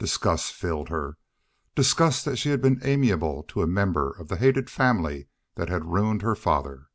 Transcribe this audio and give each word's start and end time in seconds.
Disgust 0.00 0.52
filled 0.54 0.88
her 0.88 1.18
disgust 1.76 2.24
that 2.24 2.34
she 2.34 2.48
had 2.48 2.60
been 2.60 2.80
amiable 2.82 3.44
to 3.44 3.62
a 3.62 3.66
member 3.68 4.10
of 4.10 4.26
the 4.26 4.36
hated 4.36 4.68
family 4.68 5.28
that 5.54 5.68
had 5.68 5.84
ruined 5.84 6.22
her 6.22 6.34
father. 6.34 6.88